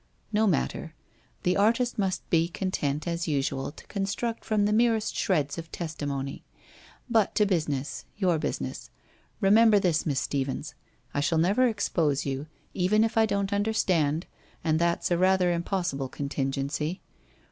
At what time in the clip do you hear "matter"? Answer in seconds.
0.47-0.95